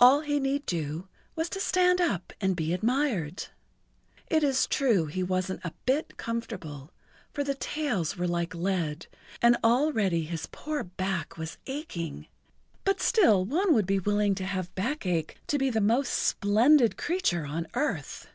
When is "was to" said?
1.36-1.60